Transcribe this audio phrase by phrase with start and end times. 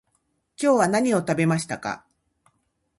[0.59, 2.03] 今日は何を食べましたか？